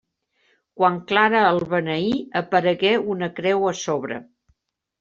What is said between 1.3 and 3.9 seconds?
el beneí, aparegué una creu a